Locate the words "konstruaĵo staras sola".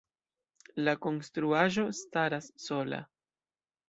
1.05-3.03